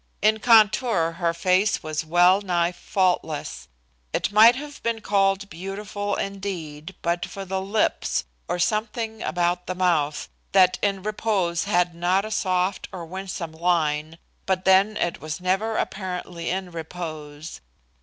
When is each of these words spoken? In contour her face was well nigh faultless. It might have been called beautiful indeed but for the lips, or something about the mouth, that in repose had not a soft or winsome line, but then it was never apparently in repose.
In 0.19 0.39
contour 0.39 1.11
her 1.19 1.31
face 1.31 1.83
was 1.83 2.03
well 2.03 2.41
nigh 2.41 2.71
faultless. 2.71 3.67
It 4.13 4.31
might 4.31 4.55
have 4.55 4.81
been 4.81 4.99
called 5.01 5.47
beautiful 5.47 6.15
indeed 6.15 6.95
but 7.03 7.23
for 7.23 7.45
the 7.45 7.61
lips, 7.61 8.23
or 8.47 8.57
something 8.57 9.21
about 9.21 9.67
the 9.67 9.75
mouth, 9.75 10.27
that 10.53 10.79
in 10.81 11.03
repose 11.03 11.65
had 11.65 11.93
not 11.93 12.25
a 12.25 12.31
soft 12.31 12.87
or 12.91 13.05
winsome 13.05 13.51
line, 13.51 14.17
but 14.47 14.65
then 14.65 14.97
it 14.97 15.21
was 15.21 15.39
never 15.39 15.77
apparently 15.77 16.49
in 16.49 16.71
repose. 16.71 17.61